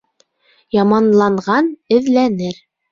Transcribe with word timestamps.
Яманланған 0.77 1.71
эҙләнер 1.99 2.63